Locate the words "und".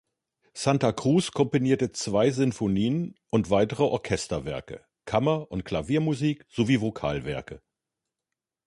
3.29-3.51, 5.51-5.63